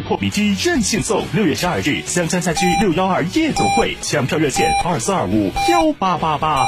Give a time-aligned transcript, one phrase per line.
[0.00, 6.66] 破壁机任性送，六月十二日，香江赛区六幺二夜总会抢票热线二四二五幺八八八。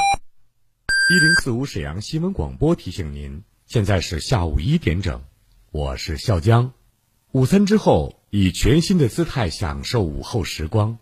[1.09, 5.23] 一零四五沈阳新闻广播提醒您，现在是下午一点整，
[5.71, 6.73] 我是笑江。
[7.31, 10.97] 午餐之后，以全新的姿态享受午后时光。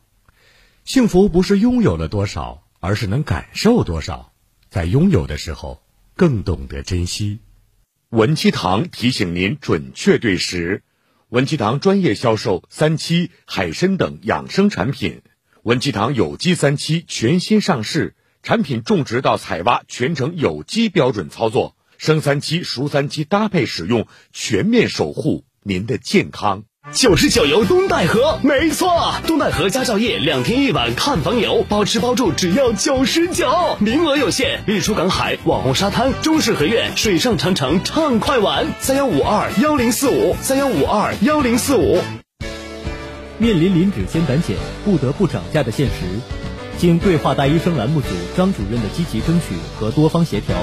[0.83, 4.31] 幸福不是拥有了多少，而是能感受多少。
[4.69, 5.81] 在拥有的时候，
[6.15, 7.39] 更懂得珍惜。
[8.09, 10.83] 文七堂提醒您准确对时。
[11.29, 15.23] 文七堂专业销售三七、海参等养生产品。
[15.63, 26.65] 文七堂有机三七全新上市，产品种植到采挖全程有机标准操作，生三七、熟三七搭配使用，全面守护您的健康。
[26.93, 34.63] 九十九游东戴河，没错，东戴河家兆业两天一晚看房游，包吃包住只要九十九，名额有限。
[34.67, 41.97] 日出赶海、网红沙滩、中式合院、水上长城畅快玩，三幺五二幺零四五，三幺五二幺零四五。
[43.39, 44.55] 面临磷脂酰胆碱
[44.85, 45.93] 不得不涨价的现实，
[46.77, 50.55] 经对话大医生栏目组张主任的积极争取和多方协调，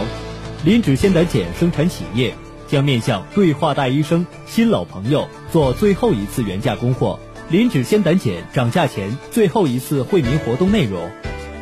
[0.64, 2.32] 磷脂酰胆碱生产企业。
[2.72, 7.20] 将面向对话大医生新老朋友做最后一次原价供货，
[7.50, 11.10] 磷脂酰胆碱涨价前最后一次惠民活动内容：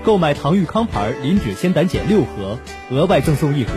[0.05, 2.61] 购买唐玉康牌磷脂酰胆碱六盒，
[2.93, 3.73] 额外赠送一盒；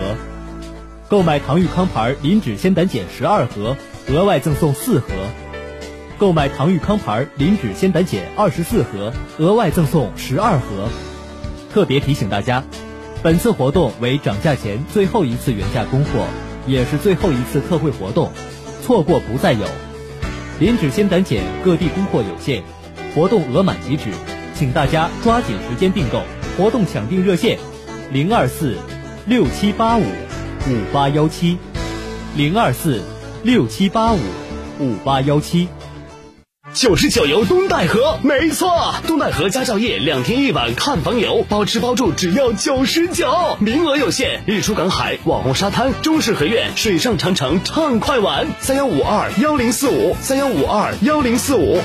[1.09, 3.75] 购买唐玉康牌磷脂酰胆碱十二盒，
[4.09, 5.08] 额外赠送四盒；
[6.20, 10.88] 购买唐玉康牌磷脂酰胆碱二十四盒，额外赠送十二盒。
[11.73, 12.64] 特别提醒大家，
[13.23, 16.28] 本次活动为涨价前最后一次原价供货。
[16.66, 18.31] 也是最后一次特惠活动，
[18.81, 19.66] 错过不再有。
[20.59, 22.61] 磷脂酰胆碱各地供货有限，
[23.14, 24.11] 活动额满即止，
[24.56, 26.22] 请大家抓紧时间订购。
[26.58, 27.58] 活动抢订热线：
[28.11, 28.78] 零二四
[29.25, 31.58] 六七八五五八幺七，
[32.36, 33.02] 零二四
[33.44, 34.19] 六七八五
[34.80, 35.67] 五八幺七。
[36.74, 44.42] 九十九游东戴河，没错，东戴河家教业两天一晚看房游，包吃包住只要九十九，名额有限。
[44.47, 51.80] 日出赶海、网红沙滩、中式合院、水上长城畅快玩，三幺五二幺零四五，三幺五二幺零四五。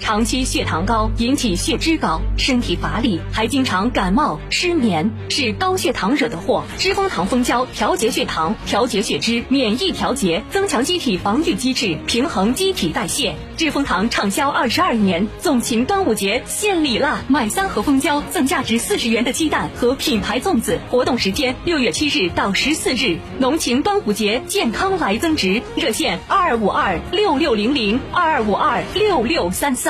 [0.00, 6.64] 长期血糖高引起血脂高，身体乏力，还经常感冒失眠，是高血糖惹的祸。
[6.78, 13.36] 知蜂糖蜂胶调节血糖，调节血脂，免疫调节，增强机体防御机制，平衡机体代谢。
[13.56, 17.22] 知蜂糖畅销二十二年，纵情端午节献礼啦！
[17.28, 20.78] 买三盒蜂胶赠价值四十元的鸡蛋和品牌粽子。
[20.90, 25.62] 活动时间六月七日到十四日，浓情端午节，健康来增值。
[25.76, 29.89] 热线二二五二六六零零二二五二六六三三。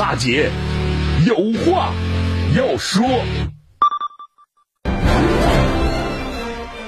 [0.00, 0.50] 大姐，
[1.26, 1.92] 有话
[2.56, 3.06] 要说。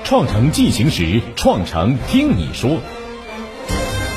[0.02, 2.80] 创城进行时，创城听你说。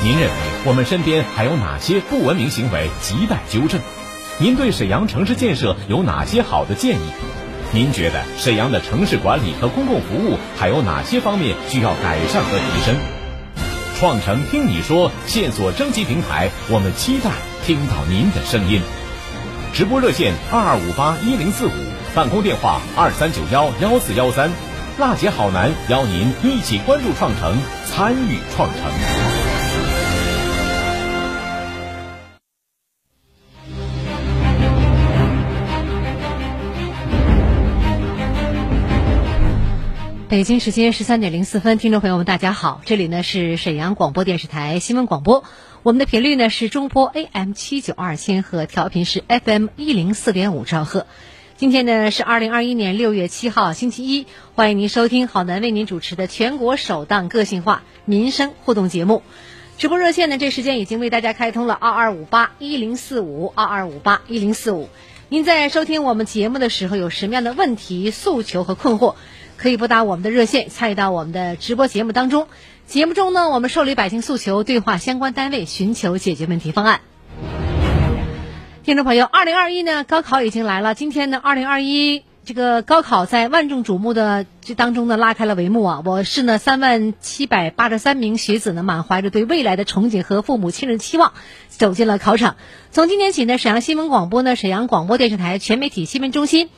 [0.02, 3.82] 您认为我们身边还有哪些不文明行为亟待纠正？
[4.38, 7.10] 您对沈阳城市建设有哪些好的建议？
[7.72, 12.96] 您觉得沈阳的城市管理和公共服务还有哪些方面需要改善和提升？
[13.98, 17.30] 创城听你说线索征集平台，我们期待。
[17.64, 18.80] 听到您的声音，
[19.72, 21.70] 直播热线二二五八一零四五，
[22.14, 24.50] 办公电话二三九幺幺四幺三，
[24.98, 28.80] 辣姐好男邀您一起关注创城，参与创城。
[40.28, 45.44] 北京时间十三点零四分，听众朋友们，大家好，这里呢是沈阳广播电视台新闻广播。
[45.86, 51.06] 我们的频率呢是中波 AM 七九二千赫，调频是 FM 一零四点五兆赫。
[51.56, 59.22] 今天呢是二零二一年六月七号，星期一，欢迎您收听好男为您主持的全国首档个性化民生互动节目。
[59.78, 64.88] 直播热线呢，这时间已经为大家开通了二二五八一零四五二二五八一零四五。
[65.28, 69.14] 您在收听我们节目的时候，有什么样的问题、诉求和困惑，
[69.56, 72.48] 可以拨打我们的热线，参与到我们的直播节目当中。
[72.86, 77.00] 节目中呢，我们受理百姓诉求，对话相关单位，寻求解决问题方案。
[78.84, 80.94] 听众朋友，二零二一呢，高考已经来了。
[80.94, 86.02] 今天呢，二零二一这个高考在万众瞩目的这当中呢，拉开了帷幕啊！
[86.04, 91.32] 我市呢三万七百八十三名学子呢，满怀着对未来的憧憬和父母亲人的期望，
[91.66, 92.54] 走进了考场。
[92.92, 96.70] 从今天起呢，沈阳新闻广播呢，沈阳广播电视台全媒体新闻中心，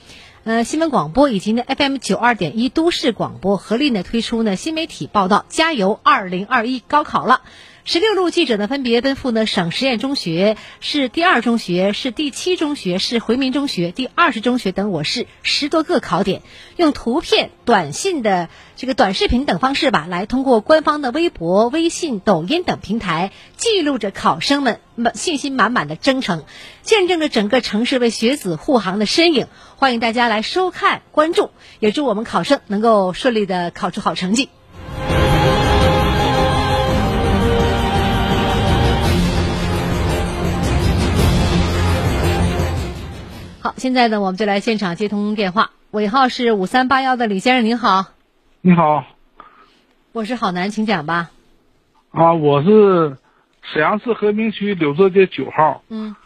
[0.44, 5.98] 呃，新闻广播以及呢 FM 九二点一都市广播合力呢推出呢新媒体报道，加油！
[6.02, 7.42] 二零二一高考了。
[7.90, 16.42] 十六路记者呢，分别奔赴呢省实验中学、市第二中学、市第七中学、市回民中学、第二十中学等我市十多个考点，
[16.76, 26.44] 用图片、短信的这个短视频等方式吧，来通过官方的微博、微信、抖音等平台，记录着考生们满信心满满的征程，
[26.82, 29.46] 见证着整个城市为学子护航的身影。
[29.76, 34.50] 欢迎大家来收看、关注，也祝我们考生能够顺利的考出好成绩。
[43.68, 48.06] 好，现在呢，我们就来现场接通电话，尾号是五三八幺的李先生，您好。
[48.62, 49.04] 你好。
[50.12, 51.28] 我是郝楠，请讲吧。
[52.10, 53.18] 啊，我是
[53.60, 55.82] 沈阳市和平区柳泽街九号。
[55.90, 56.16] 嗯。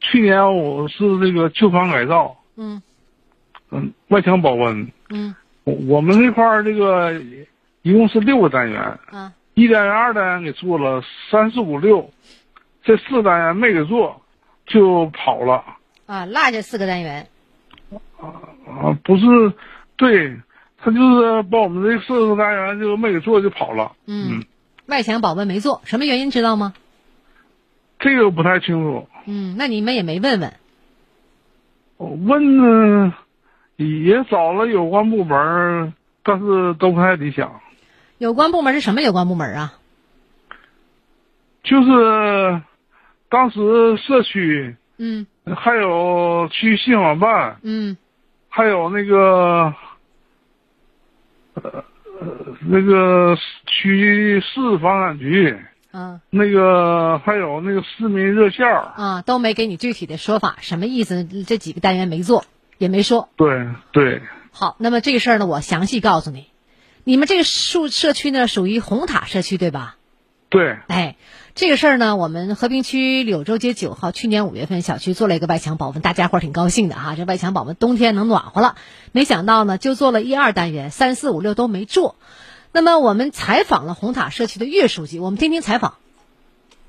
[0.00, 2.38] 去年我是这个旧房改造。
[2.56, 2.82] 嗯。
[3.70, 4.90] 嗯，外墙保温。
[5.10, 5.36] 嗯。
[5.62, 7.22] 我我们那块儿这个
[7.82, 8.98] 一共是六个单元。
[9.12, 9.32] 啊。
[9.54, 12.10] 一单元、二单元给做了，三四五六，
[12.82, 14.22] 这四单元没给做，
[14.66, 15.62] 就跑了。
[16.10, 17.28] 啊，落下四个单元。
[18.18, 18.26] 啊
[18.66, 19.52] 啊，不是，
[19.96, 20.36] 对
[20.76, 23.92] 他就是把我们这四个单元就没给做就跑了。
[24.06, 24.44] 嗯，
[24.86, 26.74] 外墙保温没做，什么原因知道吗？
[28.00, 29.08] 这个不太清楚。
[29.26, 30.52] 嗯，那你们也没问问？
[31.96, 33.14] 我问呢，
[33.76, 37.60] 也找了有关部门，但是都不太理想。
[38.18, 39.78] 有关部门是什么有关部门啊？
[41.62, 42.62] 就是
[43.28, 44.74] 当时社区。
[44.98, 45.24] 嗯。
[45.44, 47.96] 还有区信访办，嗯，
[48.48, 49.74] 还有那个，
[51.54, 51.84] 呃，
[52.68, 55.58] 那个区市房产局，
[55.92, 61.24] 嗯，那个还有那个市民热线啊，都没给你具体的说法，什么意思？
[61.24, 62.44] 这几个单元没做，
[62.78, 63.28] 也没说。
[63.36, 64.22] 对对。
[64.52, 66.46] 好，那么这个事儿呢，我详细告诉你，
[67.04, 69.96] 你们这个宿社区呢，属于红塔社区，对吧？
[70.48, 70.76] 对。
[70.86, 71.16] 哎。
[71.60, 77.16] 这个事儿呢，我们和平区柳州街九号去年五月份小区做了一个外墙保温，大家伙儿挺高兴的哈。
[77.16, 78.76] 这外墙保温冬天能暖和了，
[79.12, 82.16] 没想到呢，就做了一二单元，三四五六都没做。
[82.72, 85.96] 那么我们采访了红塔社区的岳书记，我们听听采访。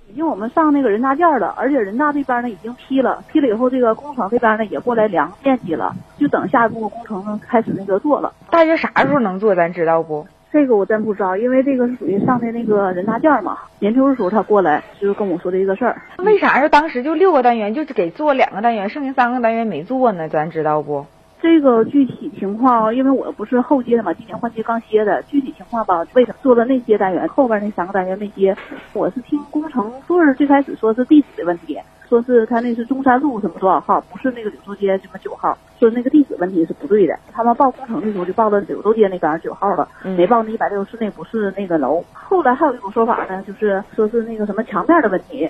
[0.10, 8.34] 已经我们上那个人大件了，而且人大这边呢已经批了，批了以后这个工程这边呢也过来量面积了，就等下一步工程呢开始那个做了。
[8.50, 9.54] 大约啥时候能做？
[9.54, 10.28] 咱知道不？
[10.51, 13.57] 这个我真不知道，因为这个是属于上的那个人大件嘛。
[13.80, 16.01] 年初的时候他过来就是跟我说这个事儿。
[16.18, 20.27] 为啥是当时就六个单元，就是给做两个单元，剩下三个单元没做呢？
[20.27, 21.06] 咱知道不？
[21.42, 25.24] 这个具体情况，因为我不是后接的嘛，今年换接刚接的。
[25.24, 28.56] 具体情况吧，为什么做了那些单元，后边那三个单元没接？
[28.94, 31.79] 我是听工程队最开始说是地址的问题。
[32.12, 35.58] 说是他那是中山路什么多少号，不是那个柳州街什么九号。
[35.80, 42.03] 说那个地址问题是不对的，他们报工程的时候就报了柳州街那边九号了，没报那一百六十四那不是那个楼。
[42.12, 45.50] 后来还有一种说法呢，就是说是那个什么墙面的问题。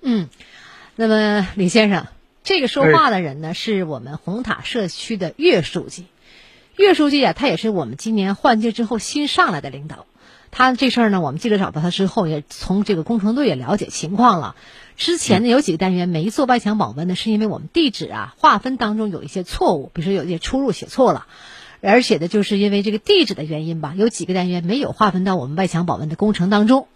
[0.00, 0.28] 嗯，
[0.94, 2.06] 那么李先生，
[2.44, 6.06] 这个说话的人呢，是我们红塔社区的岳书记。
[6.76, 10.06] 岳书记啊，他也是我们今年换届之后新上来的领导。
[10.52, 14.56] 他这事儿呢，我们记者找到他之后，也从这个工程队也了解情况了。
[15.00, 21.26] 之前呢，有几个单元没做外墙保温呢，是因为我们地址啊划分当中有一些错误，比如说有一些出入写错了，
[21.80, 26.86] 而且呢，就是因为这个地址的原因吧，有几个单元没有划分到我们外墙保温的工程当中，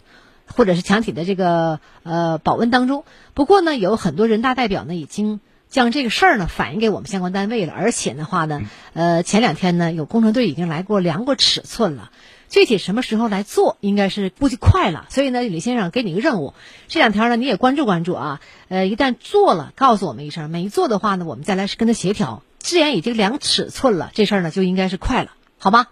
[0.47, 3.07] 或者是墙体的这个呃保温当中。
[3.33, 8.61] 不过呢，有很多人大代表呢已经将这个事儿呢反映给我们相关单位了，而且的话呢，
[8.93, 12.11] 呃，前两天呢有工程队已经来过量过尺寸了。
[12.49, 15.07] 具体什么时候来做，应该是估计快了。
[15.09, 16.55] 所以呢，李先生给你一个任务，
[16.89, 18.41] 这两天呢你也关注关注啊。
[18.69, 22.43] 呃，一旦做了，告诉我们一声；没做的话呢，我们再来跟他协调。
[22.59, 25.87] 既然已经量尺寸了，这事儿呢就应该是快了，好吗？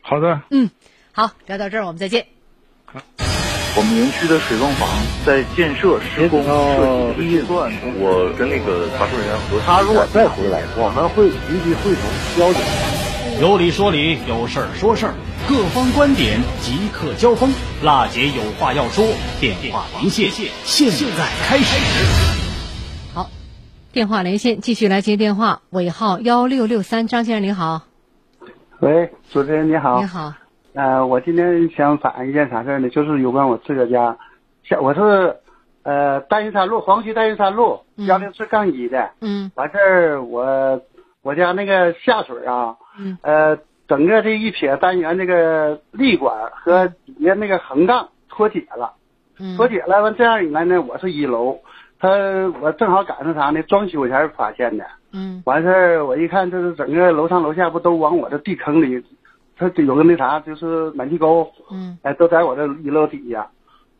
[0.00, 0.42] 好的。
[0.50, 0.70] 嗯，
[1.12, 2.26] 好，聊到这儿，我们再见。
[2.84, 3.00] 好。
[3.76, 4.88] 我们园区的水泵房
[5.26, 12.04] 在建设施工设计的阶段，我跟那个查收人员核他如果再回来，我们会立即汇总
[12.38, 12.62] 交警。
[13.42, 15.14] 有理说理，有事儿说事儿，
[15.46, 17.50] 各方观点即刻交锋。
[17.84, 19.04] 辣姐有话要说，
[19.38, 20.30] 电话连线，
[20.64, 23.14] 现在开始。
[23.14, 23.28] 好，
[23.92, 27.82] 电话连线继续来接电话，尾号幺六六三，张先生您好。
[28.80, 30.00] 喂，主持人你好。
[30.00, 30.32] 你好。
[30.72, 32.88] 呃，我今天想反映一件啥事呢？
[32.88, 34.16] 就是有关我自个家，
[34.66, 35.36] 像我是
[35.82, 39.10] 呃大云山路黄区大云山路幺零四杠一的。
[39.20, 39.52] 嗯。
[39.56, 40.80] 完事儿我
[41.20, 42.76] 我家那个下水啊。
[42.98, 43.18] 嗯。
[43.20, 48.92] 呃，整个这一撇单元这个立管和底下那个横杠脱节了。
[49.38, 49.56] 嗯。
[49.56, 51.58] 脱节了完这样以来呢，我是一楼，
[51.98, 52.08] 他
[52.60, 53.62] 我正好赶上啥呢？
[53.62, 54.84] 装修前发现的。
[55.12, 55.42] 嗯。
[55.44, 59.04] 完事儿我一看，这是整个楼上楼下不都往我这地坑里。
[59.56, 63.46] 他有个那啥，就是暖气沟，嗯，哎，都在我这一楼底下。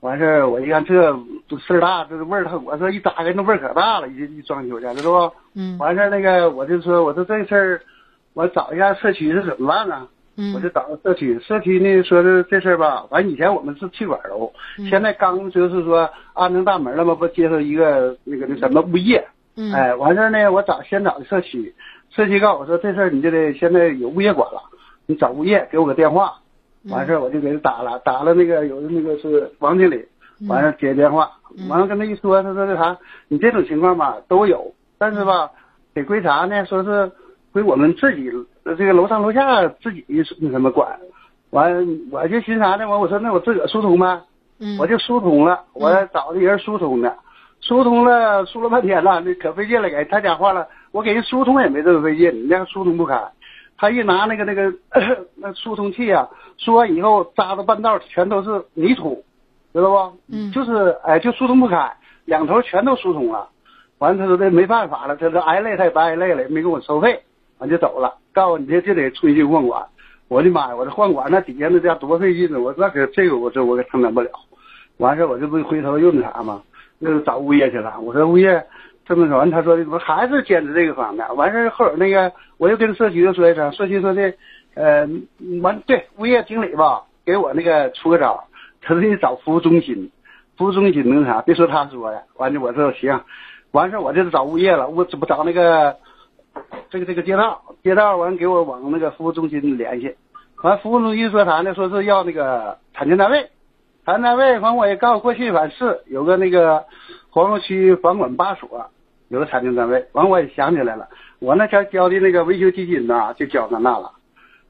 [0.00, 1.12] 完事儿，我一看这
[1.58, 5.34] 事儿大，这味儿它，我说一打开那味儿可大了，一一装修去，知道不？
[5.54, 5.78] 嗯。
[5.78, 7.80] 完事儿那个，我就说，我说这事儿，
[8.34, 10.08] 我找一下社区是怎么办呢？
[10.36, 10.52] 嗯。
[10.54, 19.26] 我就找社区，社区呢说是这事儿吧，完以前我们是气管楼，嗯、现在刚就是说安成大门了嘛，不接受一个那个那什么物业。
[19.56, 19.72] 嗯。
[19.72, 21.74] 哎，完事儿呢，我找先找的社区，
[22.10, 24.60] 社区告诉我说这事儿你就得现在有物业管了。
[25.06, 26.32] 你找物业给我个电话，
[26.90, 30.02] 完事儿我就给他打了，打了那个有的那个是王经理，
[30.48, 31.30] 完事儿接电话，
[31.68, 32.96] 完了跟他一说，他说那啥，
[33.28, 35.50] 你这种情况吧都有，但是吧
[35.92, 36.64] 得归啥呢？
[36.64, 37.12] 说是
[37.54, 38.28] 归我们自己
[38.64, 40.04] 这个楼上楼下自己
[40.40, 40.98] 那什么管，
[41.50, 42.88] 完我就寻啥呢？
[42.88, 44.20] 完我说那我自个疏通呗，
[44.76, 47.16] 我就疏通了，我找的人疏通的，
[47.60, 53.22] 疏通了疏了半天了，那可费劲了，给他讲话了，我给人疏通也没这么费劲，你那疏通不开。
[53.76, 54.74] 他一拿那个那个
[55.36, 59.24] 那疏通器啊，疏完以后扎到半道全都是泥土，
[59.72, 60.18] 知道不？
[60.28, 60.50] 嗯。
[60.50, 61.92] 就是哎，就疏通不开，
[62.24, 63.48] 两头全都疏通了。
[63.98, 67.22] 完，他说这没办法了，他说挨累他也不挨累了，没给我收费，
[67.58, 68.18] 完就走了。
[68.32, 69.86] 告诉你这就得重新换管。
[70.28, 72.60] 我的妈呀，我这换管那底下那家多费劲呢！
[72.60, 74.30] 我那可这个我这我可承担不了。
[74.96, 76.62] 完事我这不回头又那啥吗？
[77.00, 78.00] 又找物业去了。
[78.00, 78.64] 我说物业。
[79.06, 81.36] 这么说完，他说的怎么还是坚持这个方面？
[81.36, 84.32] 完事后那个，我又跟社区又说一声，社区说的，
[84.72, 85.06] 呃，
[85.60, 88.44] 完对物业经理吧，给我那个出个招，
[88.80, 90.10] 他说你找服务中心，
[90.56, 93.20] 服务中心那啥，别说他说的，完了我说行，
[93.72, 95.94] 完事我就找物业了，我这不找那个
[96.94, 100.14] 这个这个街道，街道完给我往那个服务中心联系，
[100.62, 101.74] 完服务中心说啥呢？
[101.74, 103.50] 说是要那个产权单位，
[104.06, 106.84] 产权单位完我也告诉过去反是有个那个
[107.30, 108.86] 黄龙区房管八所。
[109.28, 111.08] 有个产权单位，完我也想起来了，
[111.40, 114.12] 我那前交的那个维修基金呐，就交到那了。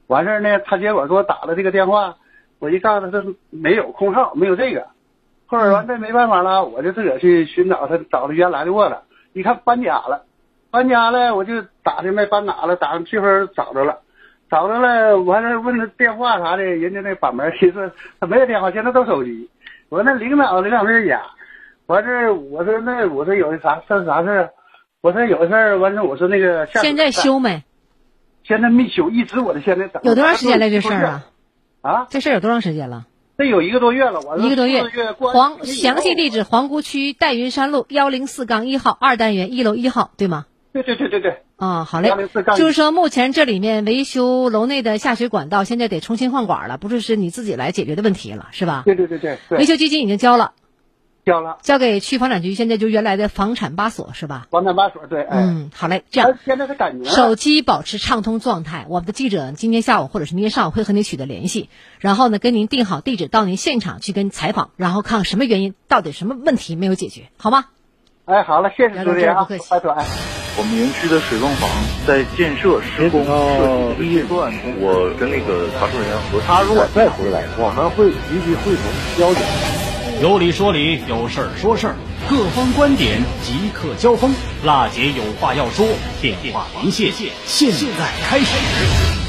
[0.07, 2.15] 完事儿呢，他结果给我打了这个电话，
[2.57, 4.87] 我一告诉他，他没有空号，没有这个。
[5.45, 9.03] 后边完这没办法了，我就自个去寻找他，找他原来的窝了。
[9.33, 10.24] 一看搬家了，
[10.75, 13.99] 搬家了，我就打听没搬哪了，打上去分找着了，
[14.51, 19.49] 找着了，完了问他电话啥的，人家那板门一说他没有电话，现在都手机。
[19.87, 21.21] 我说那领导领导没家。
[21.85, 24.49] 完事儿，我说那我说有的啥事啥事儿，
[24.99, 27.63] 我说有的事儿，完事儿我说那个现在修没？
[28.43, 30.03] 现在没修，一直我的现在等。
[30.03, 31.25] 有多长时间了这事儿啊？
[31.81, 32.07] 啊？
[32.09, 33.05] 这事儿有多长时间了？
[33.37, 34.83] 这有一个多月了，我一个多月。
[35.19, 40.45] 黄黄详细地址：皇姑区戴云山路幺零四杠一号二单元一楼一号，对吗？
[40.83, 41.37] 对对对对对。
[41.55, 42.11] 啊，好嘞。
[42.57, 48.83] 就是说，目前这里面维修楼内的下水管道，现在得重新换管了，不是是你自己来解决的问题了，是吧？
[48.85, 49.37] 对对对对。
[49.51, 50.51] 维修基金已经交了。
[51.25, 54.45] 交了，交给区房产局，现在就原来的房产八所是吧？
[54.51, 56.37] 房产八所对，嗯，好嘞，这样。
[56.45, 67.65] 现在是感觉手机保持畅通状态，我们的记者今天下午或者是明天上午会和您取得联系，然后呢，跟您定好地址，到您现场去跟采访，然后看什么原因，到底什么问题没有解决，好吗？
[68.25, 70.44] 哎，好了，谢谢主持人啊，不客气。
[70.57, 71.69] 我们园区的水泵房
[72.07, 78.85] 在建设施工设计的阶段，我跟那个查证人员核他如果再回来，我们会立即会同
[79.19, 79.43] 交警。
[80.21, 81.95] 有理说理，有事儿说事儿，
[82.29, 84.33] 各方观点即刻交锋。
[84.63, 85.85] 辣姐有话要说，
[86.21, 87.11] 电话连线，
[87.45, 89.24] 现在开始。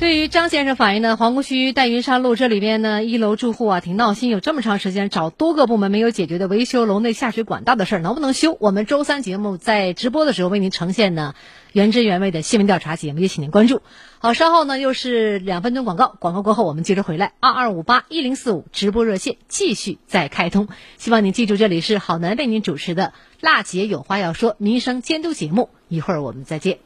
[0.00, 8.56] 对于张先生反映的皇姑区戴云山路这里边呢，一楼住户啊挺闹心，有这么长时间找多个部门没有解决的维修楼内下水管道的事儿，能不能修？
[8.60, 11.34] 我们周三节目在直播的时候为您呈现呢
[11.72, 13.80] 原汁原味的新闻调查节目，也请您关注。
[14.18, 20.68] 好，稍后呢又是两分钟广告，广告过后我们接着回来，二二五八一零四五直播热线继续再开通。
[20.98, 26.78] 希望您记住，这里是好男为您主持的辣姐有话要说民生监督节目，一会儿我们再见。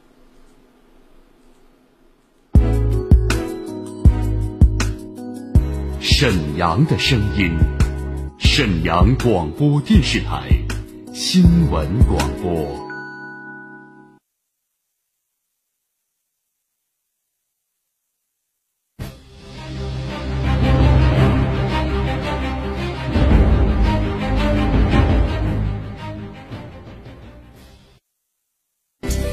[6.21, 7.49] 沈阳的声音
[8.39, 10.49] 沈阳广播电视台
[11.13, 12.77] 新闻广播。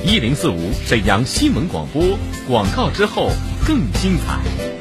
[0.04, 2.00] 一零四五沈阳新闻广播
[2.46, 3.28] 广告之后
[3.66, 4.75] 更精彩。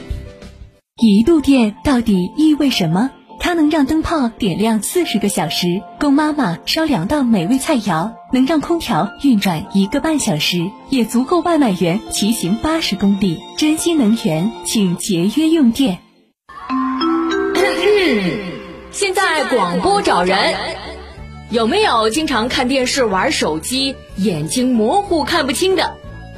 [1.01, 3.11] 一度电到底意味什么？
[3.37, 13.41] 它能让灯泡点亮四十个小时，供妈妈烧两道美味菜肴；能让空调运转一个半小时，也足够外卖员骑行八十公里。
[13.57, 15.99] 珍惜能源，请节约用电。
[18.91, 20.55] 现在广播找人，
[21.49, 25.97] 有没有经常看电视、玩手机，眼睛模糊看不清的，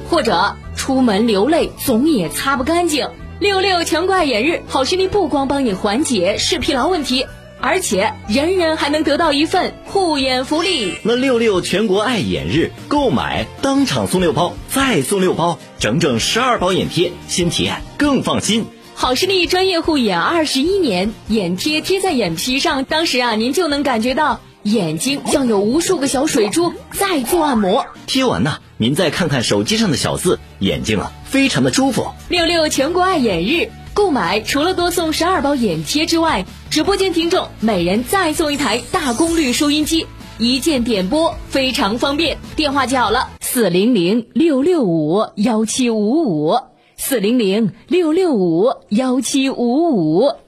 [0.10, 3.08] 或者出门流泪总也擦不干净？
[3.40, 7.24] 六六全国爱眼日，好视力不光帮你缓解视疲劳问题，
[7.62, 10.96] 而且人人还能得到一份护眼福利。
[11.04, 18.66] 那六六全国爱眼日购买当场送六包，再送六包，整整十二包眼贴，新体验更放心。
[18.96, 27.86] 好视力专业护眼二十一年，眼贴贴在眼皮上，当时啊，您就能感觉到眼睛像有无数个小水珠在做按摩。
[28.06, 32.08] 贴完呢，您再看看手机上的小字，眼睛啊非常的舒服。
[32.28, 40.06] 六六全国爱眼日购买，除了多送十二包眼贴之外，直播间听众每人再送一台大功率收音机，
[40.38, 42.38] 一键点播非常方便。
[42.58, 46.58] 电话记好了：四零零六六五幺七五五，
[46.98, 50.47] 四零零六六五幺七五五。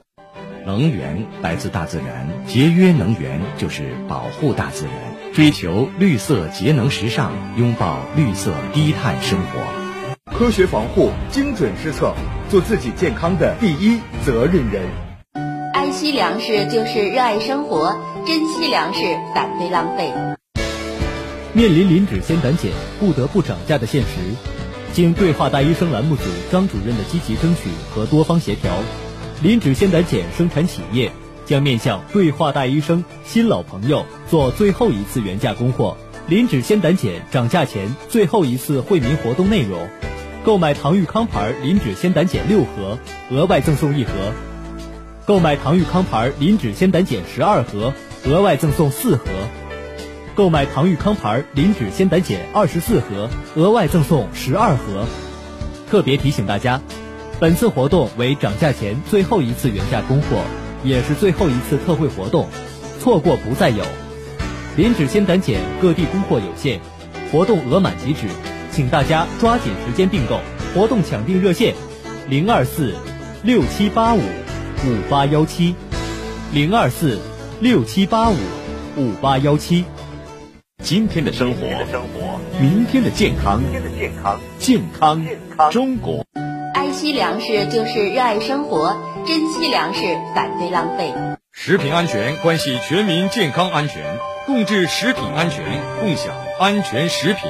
[0.69, 4.93] 能源来自大自然，节约能源就是保护大自然，
[5.33, 10.31] 追求绿色节能时尚，拥抱绿色低碳生活。
[10.31, 12.13] 科学防护，精准施策，
[12.51, 14.83] 做自己健康的第一责任人。
[15.73, 17.97] 爱惜粮食就是热爱生活，
[18.27, 18.99] 珍惜粮食，
[19.33, 20.13] 反对浪费。
[21.53, 24.07] 面临磷脂酰胆碱不得不涨价的现实，
[24.93, 26.21] 经对话大医生栏目组
[26.51, 28.71] 张主任的积极争取和多方协调，
[29.41, 31.09] 磷脂酰胆碱生产企业
[31.45, 35.95] 将面向对话大医生新老朋友做最后一次原价供货。
[36.27, 39.87] 磷脂酰胆碱涨价前最后一次惠民活动内容：
[40.43, 42.99] 购买唐玉康牌磷脂酰胆碱六盒，
[43.31, 44.11] 额外赠送一盒；
[45.25, 47.93] 购买唐玉康牌磷脂酰胆碱十二盒，
[48.25, 49.23] 额外赠送四盒；
[50.35, 55.05] 购买唐玉康牌磷脂酰胆碱二十四盒，额外赠送十二盒。
[55.89, 56.81] 特别提醒大家，
[57.39, 60.43] 本次活动为涨价前最后一次原价供货，
[60.83, 62.49] 也是最后一次特惠活动，
[62.99, 63.81] 错过不再有。
[64.75, 66.81] 磷脂酰胆碱各地供货有限，
[67.31, 68.27] 活动额满即止，
[68.73, 70.41] 请大家抓紧时间订购。
[70.75, 71.75] 活动抢订热线：
[72.27, 72.93] 零二四
[73.41, 75.73] 六七八五五八幺七，
[76.51, 77.19] 零二四
[77.61, 78.35] 六七八五
[78.97, 79.85] 五八幺七。
[80.83, 81.61] 今天的生活，
[82.59, 83.61] 明天的健康，
[84.59, 85.25] 健康
[85.71, 86.25] 中国。
[86.99, 88.93] 惜粮食就是热爱生活，
[89.25, 90.01] 珍惜粮食，
[90.35, 91.13] 反对浪费。
[91.53, 95.63] 食品安全关系全民健康安全，共治食品安全，
[96.01, 97.49] 共享安全食品。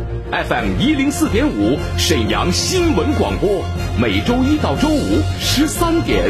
[0.31, 3.65] ，FM 一零四点五沈阳新闻广播，
[4.01, 6.25] 每周一到周五十三点，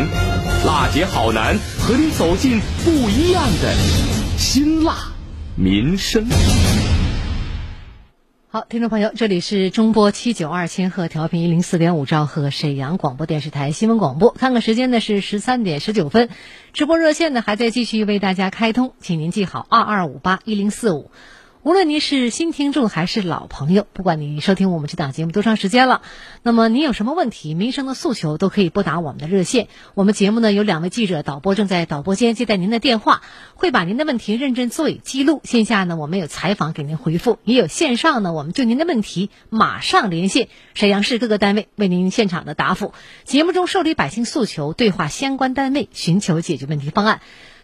[0.65, 3.73] 辣姐好男和你走进不一样的
[4.39, 4.95] 辛辣
[5.55, 6.25] 民生。
[8.49, 14.31] 好，听众朋友，这里是中波七九二千赫调频一零四点五兆赫沈阳广播电视台新闻广播。
[14.31, 16.27] 看看时间呢是十三点十九分，
[16.73, 21.11] 直播热线呢还在继续为大家开通，请您记好二二五八一零四五。
[21.63, 26.01] 无论您是新听众还是老朋友，不管你收听我们这档节目多长时间了，
[26.41, 29.67] 那么您有什么问题、民生的诉求，都可以拨打我们的热线。
[29.93, 33.21] 我们节目呢有两位记者导播正在导播间接待您的电话，
[33.53, 35.39] 会把您的问题认真作为记录。
[35.43, 42.91] 线下呢我们有采访给您回复，也有线上呢我们就您的问题马上连线沈阳市各个单位为您现场的答复。
[43.23, 47.21] 节目中受理百姓诉求，对话相关单位，寻求解决问题方案。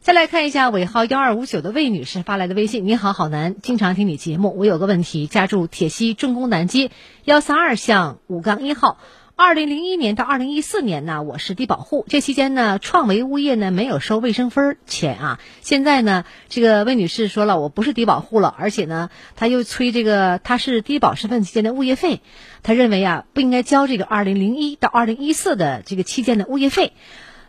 [0.08, 6.92] 再来看一下尾号幺二五九的魏女士发来的微信：你好，好男，经常听你节目，我有个问题，家住铁西重工南街
[7.26, 9.00] 幺三二巷五杠一号。
[9.36, 15.40] 二零零一年到二零一四年呢，我是低保户，这期间呢，创维物业呢没有收卫生分钱啊。
[15.60, 22.22] 现在呢，这个魏女士说了，我不是低保户了，而且呢，她又催这个她是低保身份期间的物业费，
[22.64, 26.94] 她认为啊，不应该交这个二零零一到二零一四的这个期间的物业费。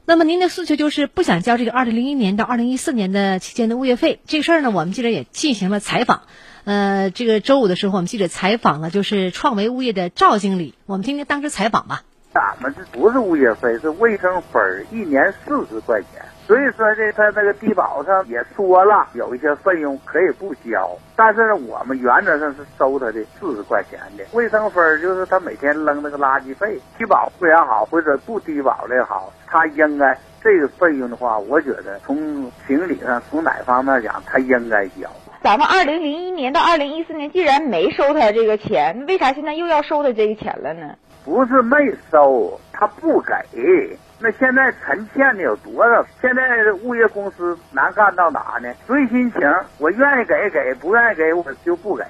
[0.08, 6.22] 那么您的诉求就是不想交这个二零零一年到二零一四年的期间的物业费，这个事儿呢，我们记者也进行了采访。
[6.64, 12.04] 呃，这个周五的时候，我们记者采访了就是创维物业的赵经理，我们听听当时采访吧。
[12.32, 16.24] 咱们这不是物业费，是卫生分儿，一年四十块钱。
[16.48, 26.80] 所以说呢他那个低保上也说了，有一些费用可以不交，但是呢，我们原则上是收他的四十块钱的卫生分，就是他每天扔那个垃圾费。
[26.96, 35.06] 低保户也好，或者不低保的也好，他应该这个费用的话，我觉得从情理上，从哪方面讲，他应该交。
[35.42, 40.94] 咱们二零零一年到二零一四年，既然没收他这个钱，为啥现在又要收他这个钱了呢？
[41.26, 41.76] 不是没
[42.10, 43.98] 收，他不给。
[44.20, 46.04] 那现在陈欠的有多少？
[46.20, 46.42] 现在
[46.82, 48.68] 物业公司难干到哪呢？
[48.84, 49.40] 随心情，
[49.78, 52.04] 我愿意给给，不愿意给我就不给。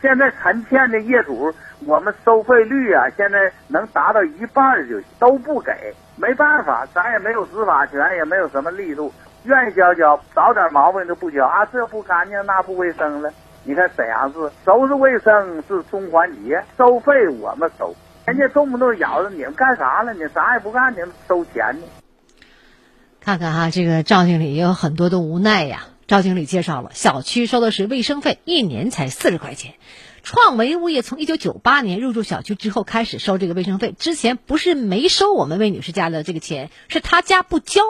[0.00, 1.52] 现在陈欠的业主，
[1.86, 5.72] 我们收费率啊，现在能达到一半就都不给，
[6.16, 9.12] 没办法，咱也没有执法权，也没有什么力度，
[9.44, 13.30] 愿意交交，找点毛病就不交啊，这不干净，那不卫生了。
[13.64, 17.94] 你看沈阳市收拾卫生是中环节，收费我们收。
[18.26, 20.14] 人家动不动咬着你们干啥了？
[20.14, 21.86] 你啥也不干，你们收钱呢？
[23.20, 25.88] 看看哈，这个赵经理也有很多的无奈呀。
[26.06, 29.74] 赵经理介绍了，小区收的是卫生费，一年才四十块钱。
[30.22, 37.82] 创维物业从一九九八年入驻小区之后开始收这个卫生费，之前不是没收我们魏女士家的这个钱，是她家不交。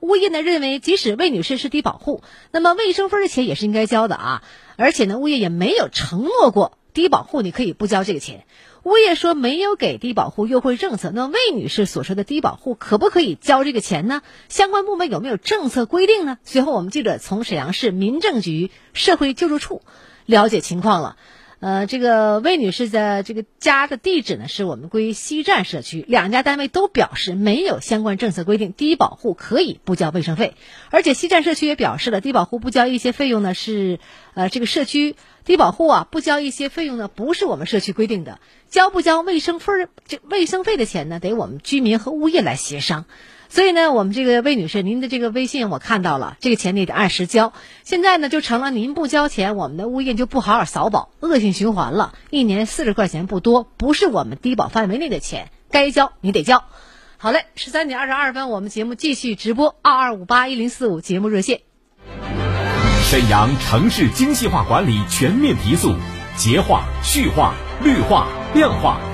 [0.00, 4.42] 物业呢认为，即使魏女士是低保户，那么卫生分的钱也是应该交的啊。
[4.76, 8.44] 而且呢，物业也没有承诺过低保户你可以不交这个钱。
[8.84, 14.20] 物业说没有给低保户优惠政策，那魏女士所说的低保户可不可以交这个钱呢？
[14.50, 16.38] 相关部门有没有政策规定呢？
[16.44, 19.80] 随后我们记者从沈阳市民政局社会救助处
[20.26, 21.16] 了解情况了。
[21.64, 26.04] 呃，这个魏女士的这个家的地址呢，是我们归西站社区。
[26.06, 30.56] 两家单位都表示没有相关政策规定低保户可以不交卫生费，
[30.90, 33.98] 而且西站社区也表示了，低保户不交一些费用呢是，
[34.34, 43.06] 呃，这个社区低保户啊不交一些费用呢不是我们社区规定的，交不交卫生分这卫生费的钱呢得我们居民和物业来协商。
[43.54, 47.52] 所以呢，我们这个魏女士，您的这个微信我看到了，这个钱你得按时交。
[47.84, 52.14] 现在呢，就成了您不交钱，我们的物业就不好好扫保，恶性循环了。
[52.30, 56.64] 一年四十块钱不多，不是我们低保范围内的钱，该交你得交。
[57.16, 61.60] 好嘞，十三点二十二分，我们节目继续直播，二二五八一零四五节目热线。
[63.04, 65.94] 沈阳城市精细化管理全面提速，
[66.36, 69.13] 洁化、序化、绿化、量化。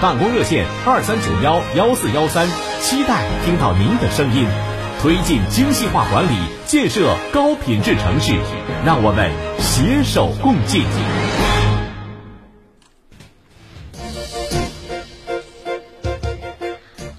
[0.00, 2.46] 办公热线二三九幺幺四幺三，
[2.80, 4.46] 期待听到您的声音。
[5.02, 8.34] 推进精细化管理，建设高品质城市，
[8.86, 10.84] 让我们携手共进。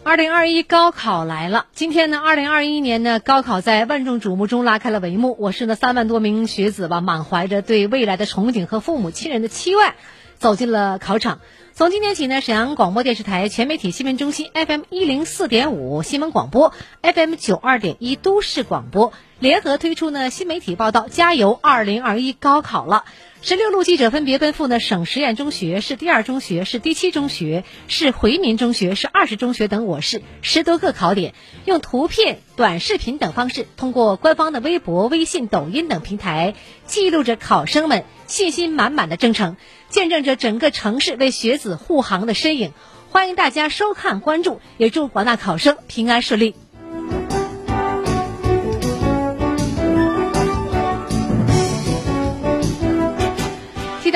[0.05, 5.35] 二零二一高考来了，今天呢，二零二一年呢，高考在万众瞩目中拉开了帷幕。
[5.37, 9.95] 我市呢三万多名学子吧，满怀着对未来的憧憬和父母亲人的期望，
[10.37, 11.39] 走进了考场。
[11.79, 21.57] 从今天起呢，沈阳广播电视台全媒体新闻中心 FM 一零四点五新闻广播，FM 九二点一都市广播联合推出呢新媒体报道，加油！
[21.61, 23.05] 二零二一高考了，
[23.41, 38.03] 十六路记者分别奔赴呢省实验中学、市第二中学、市第七中学、市回民中学、市二十中学等我市十多个考点，用图片、短视频等方式，通过官方的微博、微信、抖音等平台，记录着考生们。
[38.27, 39.55] 信心满满的征程，
[39.87, 42.73] 见证着整个城市为学子护航的身影。
[43.09, 46.53] 欢迎大家收看关注，也祝广大考生平安顺利。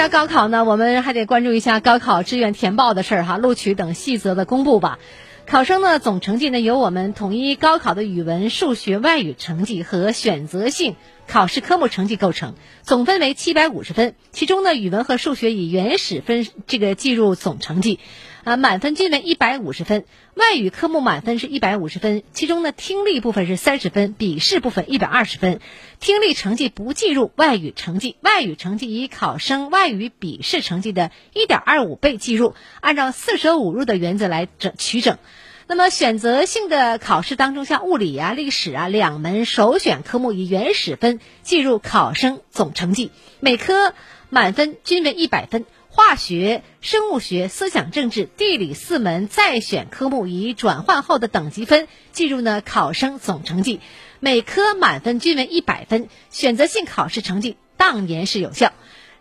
[0.04, 5.00] 那高考呢，我们还得关注一下高考志愿填报的事儿哈，录取等细则的公布吧。
[5.46, 10.98] 考生呢总成绩呢由我们统一高考的语文、数学、外语成绩和选择性
[11.34, 14.14] 考试科目成绩构成，总分为七百五十分。
[14.32, 18.00] 其中呢语文和数学以原始分这个计入总成绩。
[18.44, 25.60] 啊，满分均为一百五十分，外语科目满分是一百五十分，其中呢听力部分是三十分，笔试部分一百二十分，
[26.00, 35.18] 听力成绩不计入外语成绩，外语成绩以考生外语笔试成绩的一点二五倍计入，按照四舍五入的原则来整取整。
[35.66, 43.94] 那么选择性的考试当中，像物理啊、历史啊两门首选科目以原始分计入考生总成绩，每科
[44.30, 45.66] 满分均为一百分。
[45.96, 53.80] 化学、生物学、思想政治、地理四门再选科目以转换后的等级分计入呢考生总成绩，
[54.20, 56.10] 每科满分均为一百分。
[56.32, 58.74] 选择性考试成绩当年是有效。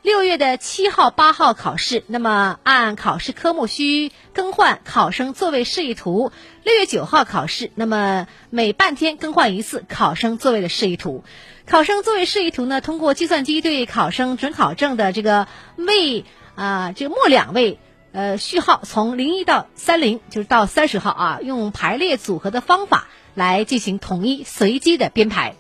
[0.03, 6.33] 六月的七号、八号考试，那么按考试科目需更换考生座位示意图。
[6.65, 11.23] 六月九号考试，那么每半天更换一次考生座位的示意图。
[11.67, 16.25] 考生座位示意图呢，通过计算机对考生准考证的这个位。
[16.55, 17.79] 啊，这个末两位
[18.13, 25.55] 呃序号从零一到三零，就是到三十号啊，用排列组合的方法来进行统一随机的编排。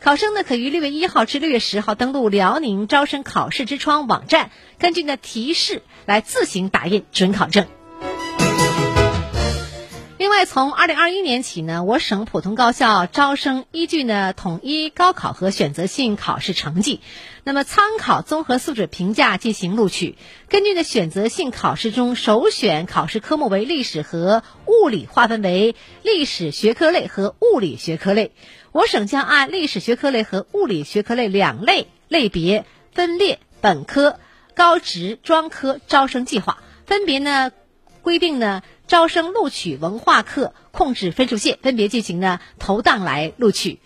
[0.00, 7.66] 考生呢，可于六月一号至六月十号登录辽宁招生考试之窗网站，根据呢提示来自行打印准考证。
[10.18, 17.00] 另外，从二零二一年起呢，我省普通高校招生依据呢统一高考和选择性考试成绩，
[17.42, 20.16] 那么参考综合素质评价进行录取。
[20.48, 28.32] 根据呢选择性考试中首选考试科目为历史和物理，划分为历史学科类和物理学科类。
[28.76, 34.20] 我省将按历史学科类和物理学科类两类类别分列本科、
[34.54, 37.52] 高职、专科招生计划，分别呢
[38.02, 38.62] 规定呢。
[38.86, 43.80] 招生录取文化课控制分数线，分别进行呢投档来录取。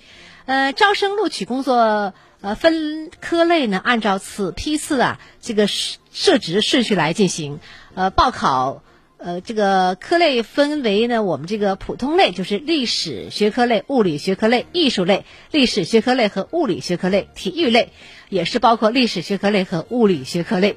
[0.44, 7.60] 呃，招生录取工作呃分科类呢，按照此批次啊这个设置顺序来进行。
[7.94, 8.82] 呃，报考
[9.22, 17.90] 呃这个科类分为呢我们这个普通类就是历史学科类、物理学科类、艺术类、历史学科类和物理学科类、体育类，
[18.30, 20.76] 也是包括历史学科类和物理学科类。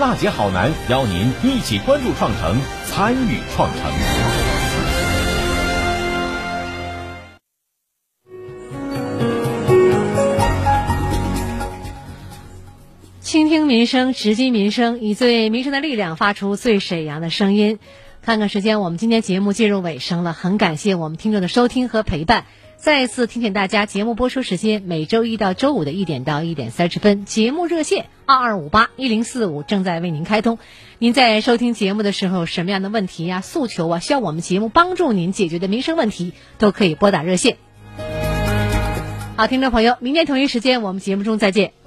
[0.00, 3.92] 娜姐好男邀您一起关注创城，参与创城。
[13.20, 17.78] 倾听民生，直击民生，以最民生的力量发出最沈阳的声音。
[18.22, 22.46] 看看时间，我们今天节目进入尾声了，很感谢我们听众的收听和陪伴。
[22.80, 30.58] 再次提醒大家，节目播出时间每周一到周五的一点到一点三十分，节目热线二二五八一零四五正在为您开通。
[30.98, 37.58] 您在收听节目的时候，什么样的问题呀、诉求啊，需要我们节目帮助您解决的民生问题，都可以拨打热线。
[39.36, 41.79] 好，听众朋友，明天同一时间我们节目中再见。